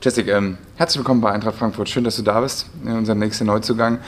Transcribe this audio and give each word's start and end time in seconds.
Jessica, 0.00 0.36
ähm, 0.36 0.58
herzlich 0.76 0.98
willkommen 0.98 1.20
bei 1.20 1.32
Eintracht 1.32 1.56
Frankfurt. 1.56 1.88
Schön, 1.88 2.04
dass 2.04 2.14
du 2.14 2.22
da 2.22 2.40
bist, 2.40 2.66
unser 2.84 3.16
nächster 3.16 3.44
Neuzugang. 3.44 3.98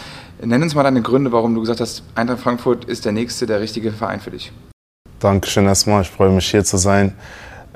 Nenn 0.41 0.63
uns 0.63 0.73
mal 0.77 0.85
deine 0.85 1.03
Gründe, 1.03 1.33
warum 1.33 1.53
du 1.53 1.61
gesagt 1.63 1.81
hast, 1.81 2.05
Eintracht 2.15 2.39
Frankfurt 2.39 2.85
ist 2.85 3.05
der 3.05 3.11
nächste, 3.11 3.45
der 3.45 3.61
richtige 3.61 3.91
Verein 3.91 4.21
für 4.21 4.31
dich. 4.31 4.53
Dankeschön 5.19 5.67
erstmal, 5.67 6.03
ich 6.03 6.09
freue 6.09 6.31
mich 6.31 6.49
hier 6.49 6.65
zu 6.65 6.77
sein. 6.77 7.17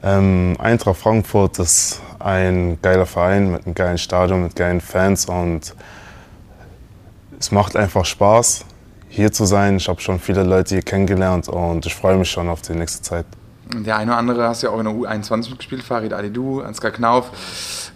Ähm, 0.00 0.54
Eintracht 0.60 0.98
Frankfurt 0.98 1.58
ist 1.58 2.00
ein 2.20 2.78
geiler 2.82 3.06
Verein 3.06 3.50
mit 3.50 3.66
einem 3.66 3.74
geilen 3.74 3.98
Stadion, 3.98 4.44
mit 4.44 4.54
geilen 4.54 4.80
Fans 4.80 5.26
und 5.26 5.74
es 7.40 7.50
macht 7.50 7.74
einfach 7.74 8.04
Spaß, 8.04 8.64
hier 9.08 9.32
zu 9.32 9.44
sein. 9.44 9.78
Ich 9.78 9.88
habe 9.88 10.00
schon 10.00 10.20
viele 10.20 10.44
Leute 10.44 10.76
hier 10.76 10.82
kennengelernt 10.82 11.48
und 11.48 11.84
ich 11.84 11.96
freue 11.96 12.16
mich 12.16 12.30
schon 12.30 12.48
auf 12.48 12.62
die 12.62 12.74
nächste 12.74 13.02
Zeit. 13.02 13.26
Der 13.72 13.96
eine 13.96 14.10
oder 14.10 14.18
andere 14.18 14.48
hast 14.48 14.62
ja 14.62 14.70
auch 14.70 14.78
in 14.78 14.84
der 14.84 14.94
U21 14.94 15.50
mitgespielt, 15.50 15.82
Farid 15.82 16.12
Alidou, 16.12 16.60
Ansgar 16.60 16.90
Knauf. 16.90 17.30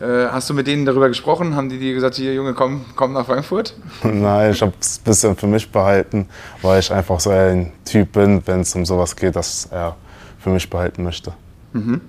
Äh, 0.01 0.29
hast 0.29 0.49
du 0.49 0.55
mit 0.55 0.67
denen 0.67 0.87
darüber 0.87 1.09
gesprochen? 1.09 1.55
Haben 1.57 1.69
die 1.69 1.79
dir 1.79 1.95
gesagt, 1.95 2.15
hier 2.15 2.33
Junge, 2.33 2.55
komm, 2.55 2.85
komm 2.97 3.13
nach 3.13 3.27
Frankfurt? 3.27 3.75
Nein, 4.03 4.53
ich 4.53 4.63
habe 4.63 4.73
es 4.81 4.99
ein 4.99 5.05
bisschen 5.05 5.37
für 5.37 5.47
mich 5.47 5.71
behalten, 5.71 6.29
weil 6.63 6.81
ich 6.81 6.93
einfach 6.93 7.21
so 7.21 7.31
ein 7.31 7.73
Typ 7.85 8.13
bin, 8.13 8.43
wenn 8.47 8.61
es 8.61 8.75
um 8.75 8.87
sowas 8.87 9.15
geht, 9.15 9.37
dass 9.37 9.69
er 9.71 9.97
für 10.39 10.51
mich 10.51 10.69
behalten 10.71 11.03
möchte. 11.03 11.33
Mhm. 11.73 12.01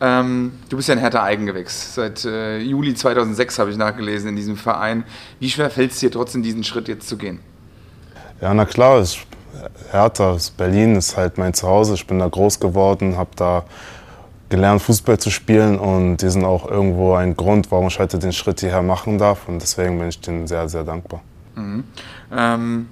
Ähm, 0.00 0.52
du 0.68 0.76
bist 0.76 0.88
ja 0.88 0.94
ein 0.94 1.00
härter 1.00 1.22
Eigengewächs. 1.22 1.94
Seit 1.94 2.24
äh, 2.24 2.58
Juli 2.58 2.94
2006 2.94 3.58
habe 3.58 3.70
ich 3.70 3.76
nachgelesen 3.76 4.28
in 4.28 4.36
diesem 4.36 4.56
Verein. 4.56 5.04
Wie 5.40 5.48
schwer 5.48 5.70
fällt 5.70 5.92
es 5.92 6.00
dir 6.00 6.10
trotzdem, 6.10 6.42
diesen 6.42 6.64
Schritt 6.64 6.88
jetzt 6.88 7.08
zu 7.08 7.16
gehen? 7.16 7.40
Ja, 8.40 8.52
na 8.52 8.66
klar, 8.66 8.98
es 8.98 9.16
Hertha, 9.90 10.36
Berlin 10.56 10.96
ist 10.96 11.16
halt 11.16 11.38
mein 11.38 11.54
Zuhause. 11.54 11.94
Ich 11.94 12.06
bin 12.06 12.18
da 12.18 12.28
groß 12.28 12.60
geworden, 12.60 13.16
habe 13.16 13.30
da 13.36 13.64
gelernt, 14.48 14.82
Fußball 14.82 15.18
zu 15.18 15.30
spielen 15.30 15.78
und 15.78 16.18
die 16.18 16.28
sind 16.28 16.44
auch 16.44 16.70
irgendwo 16.70 17.14
ein 17.14 17.36
Grund, 17.36 17.70
warum 17.70 17.88
ich 17.88 17.98
heute 17.98 18.18
den 18.18 18.32
Schritt 18.32 18.60
hierher 18.60 18.82
machen 18.82 19.18
darf 19.18 19.48
und 19.48 19.60
deswegen 19.60 19.98
bin 19.98 20.08
ich 20.08 20.20
denen 20.20 20.46
sehr, 20.46 20.68
sehr 20.68 20.84
dankbar. 20.84 21.20
Mhm. 21.56 21.84
Ähm, 22.32 22.88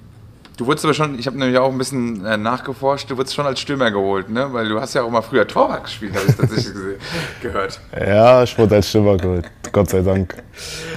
Du 0.57 0.65
wurdest 0.65 0.85
aber 0.85 0.93
schon, 0.93 1.19
ich 1.19 1.27
habe 1.27 1.37
nämlich 1.37 1.57
auch 1.57 1.69
ein 1.69 1.77
bisschen 1.77 2.25
äh, 2.25 2.37
nachgeforscht, 2.37 3.11
du 3.11 3.17
wurdest 3.17 3.35
schon 3.35 3.45
als 3.45 3.59
Stürmer 3.59 3.91
geholt, 3.91 4.29
ne? 4.29 4.47
Weil 4.53 4.69
du 4.69 4.79
hast 4.79 4.93
ja 4.93 5.03
auch 5.03 5.09
mal 5.09 5.21
früher 5.21 5.45
Torwart 5.45 5.83
gespielt, 5.83 6.15
habe 6.15 6.25
ich 6.29 6.35
tatsächlich 6.35 6.73
gehört. 7.41 7.81
Ja, 7.99 8.41
ich 8.41 8.57
wurde 8.57 8.75
als 8.75 8.87
Stürmer 8.89 9.17
geholt, 9.17 9.51
Gott 9.73 9.89
sei 9.89 10.01
Dank. 10.01 10.41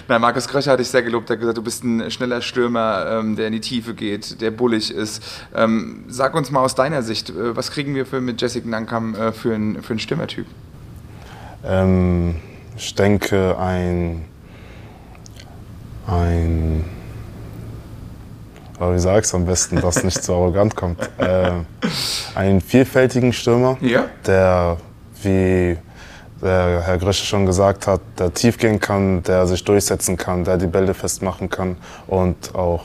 Na, 0.07 0.21
Markus 0.21 0.47
Kröcher 0.47 0.73
hat 0.73 0.79
dich 0.79 0.89
sehr 0.89 1.03
gelobt, 1.03 1.29
er 1.29 1.35
hat 1.35 1.41
gesagt, 1.41 1.59
du 1.59 1.63
bist 1.63 1.83
ein 1.83 2.09
schneller 2.11 2.41
Stürmer, 2.41 3.19
ähm, 3.19 3.35
der 3.35 3.49
in 3.49 3.53
die 3.53 3.61
Tiefe 3.61 3.95
geht, 3.95 4.41
der 4.41 4.53
bullig 4.53 4.95
ist. 4.95 5.25
Ähm, 5.55 6.05
sag 6.07 6.35
uns 6.35 6.53
mal 6.53 6.61
aus 6.61 6.77
deiner 6.77 7.03
Sicht, 7.03 7.31
äh, 7.31 7.57
was 7.57 7.73
kriegen 7.73 7.97
wir 7.97 8.07
für, 8.07 8.21
mit 8.21 8.41
Jessica 8.41 8.69
Nankam 8.69 9.17
äh, 9.17 9.33
für, 9.33 9.55
einen 9.55 9.83
für 9.83 9.91
einen 9.91 9.99
Stürmertyp? 9.99 10.47
Ähm, 11.65 12.37
ich 12.77 12.95
denke, 12.95 13.59
ein, 13.59 14.25
ein 16.07 16.85
aber 18.79 18.95
wie 18.95 18.99
ich 18.99 19.05
es 19.05 19.35
am 19.35 19.47
besten, 19.47 19.81
dass 19.81 19.97
es 19.99 20.05
nicht 20.05 20.23
zu 20.23 20.33
arrogant 20.33 20.75
kommt. 20.75 20.99
Äh, 21.19 21.51
einen 22.37 22.61
vielfältigen 22.61 23.33
Stürmer, 23.33 23.77
ja. 23.81 24.05
der, 24.25 24.77
wie 25.23 25.77
der 26.41 26.83
Herr 26.83 26.97
Grösche 26.99 27.27
schon 27.27 27.45
gesagt 27.45 27.87
hat, 27.89 28.01
der 28.19 28.33
tief 28.33 28.57
gehen 28.57 28.79
kann, 28.79 29.23
der 29.25 29.47
sich 29.47 29.65
durchsetzen 29.65 30.17
kann, 30.17 30.45
der 30.45 30.57
die 30.57 30.69
Bälle 30.69 30.95
festmachen 30.95 31.51
kann 31.51 31.77
und 32.07 32.55
auch 32.55 32.85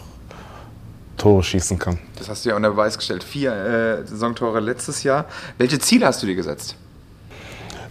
Tore 1.17 1.43
schießen 1.43 1.77
kann. 1.77 1.99
Das 2.17 2.27
hast 2.27 2.43
du 2.45 2.49
ja 2.49 2.55
unter 2.55 2.71
Beweis 2.71 2.97
gestellt. 2.97 3.23
Vier 3.23 3.53
äh, 3.53 4.07
Saisontore 4.07 4.59
letztes 4.59 5.03
Jahr. 5.03 5.25
Welche 5.57 5.77
Ziele 5.79 6.07
hast 6.07 6.23
du 6.23 6.27
dir 6.27 6.35
gesetzt? 6.35 6.75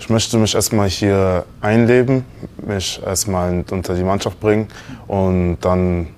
Ich 0.01 0.11
möchte 0.11 0.37
mich 0.39 0.55
erstmal 0.55 0.89
hier 0.89 1.45
einleben, 1.61 2.25
mich 2.57 3.01
erstmal 3.07 3.65
unter 3.71 3.95
die 3.95 4.03
Mannschaft 4.03 4.41
bringen 4.41 4.67
und 5.07 5.59
dann 5.61 6.09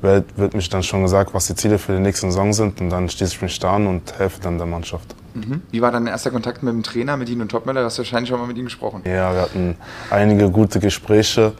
wird, 0.00 0.38
wird 0.38 0.54
mich 0.54 0.68
dann 0.68 0.82
schon 0.82 1.02
gesagt, 1.02 1.34
was 1.34 1.46
die 1.46 1.54
Ziele 1.54 1.78
für 1.78 1.92
die 1.92 2.00
nächste 2.00 2.26
Saison 2.26 2.52
sind 2.52 2.80
und 2.80 2.90
dann 2.90 3.08
schließe 3.08 3.34
ich 3.34 3.42
mich 3.42 3.58
da 3.58 3.76
an 3.76 3.86
und 3.86 4.18
helfe 4.18 4.40
dann 4.40 4.58
der 4.58 4.66
Mannschaft. 4.66 5.14
Mhm. 5.34 5.62
Wie 5.70 5.80
war 5.80 5.92
dein 5.92 6.06
erster 6.06 6.30
Kontakt 6.30 6.62
mit 6.62 6.72
dem 6.72 6.82
Trainer, 6.82 7.16
mit 7.16 7.28
Ihnen 7.28 7.42
und 7.42 7.50
Topmöller? 7.50 7.80
Du 7.80 7.86
hast 7.86 7.98
wahrscheinlich 7.98 8.28
schon 8.28 8.40
mal 8.40 8.46
mit 8.46 8.56
ihm 8.56 8.64
gesprochen. 8.64 9.02
Ja, 9.04 9.32
wir 9.32 9.42
hatten 9.42 9.76
einige 10.10 10.50
gute 10.50 10.80
Gespräche. 10.80 11.52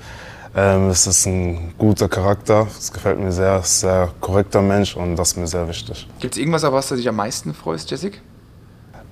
Ähm, 0.57 0.89
es 0.89 1.07
ist 1.07 1.27
ein 1.27 1.75
guter 1.77 2.09
Charakter, 2.09 2.67
es 2.79 2.93
gefällt 2.93 3.21
mir 3.21 3.31
sehr, 3.31 3.57
es 3.57 3.67
ist 3.67 3.85
ein 3.85 3.89
sehr 3.89 4.09
korrekter 4.21 4.63
Mensch 4.63 4.97
und 4.97 5.17
das 5.17 5.29
ist 5.29 5.37
mir 5.37 5.47
sehr 5.47 5.69
wichtig. 5.69 6.09
Gibt 6.21 6.35
es 6.35 6.41
irgendwas, 6.41 6.65
auf 6.65 6.73
was 6.73 6.89
du 6.89 6.97
dich 6.97 7.09
am 7.09 7.17
meisten 7.17 7.55
freust, 7.55 7.91
Jessic? 7.91 8.21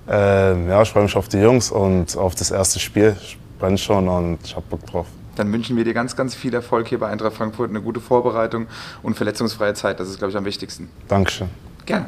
Ähm, 0.08 0.68
ja, 0.68 0.82
ich 0.82 0.90
freue 0.90 1.02
mich 1.02 1.14
auf 1.14 1.28
die 1.28 1.38
Jungs 1.38 1.70
und 1.70 2.16
auf 2.16 2.34
das 2.34 2.50
erste 2.50 2.78
Spiel. 2.78 3.16
Ich 3.20 3.38
brenne 3.58 3.76
schon 3.76 4.08
und 4.08 4.38
ich 4.44 4.56
habe 4.56 4.64
Bock 4.68 4.86
drauf 4.86 5.06
dann 5.38 5.52
wünschen 5.52 5.76
wir 5.76 5.84
dir 5.84 5.94
ganz, 5.94 6.16
ganz 6.16 6.34
viel 6.34 6.54
Erfolg 6.54 6.88
hier 6.88 6.98
bei 6.98 7.08
Eintracht 7.08 7.34
Frankfurt, 7.34 7.70
eine 7.70 7.80
gute 7.80 8.00
Vorbereitung 8.00 8.66
und 9.02 9.16
verletzungsfreie 9.16 9.74
Zeit. 9.74 10.00
Das 10.00 10.08
ist, 10.08 10.18
glaube 10.18 10.30
ich, 10.30 10.36
am 10.36 10.44
wichtigsten. 10.44 10.90
Dankeschön. 11.08 11.48
Gerne. 11.84 12.06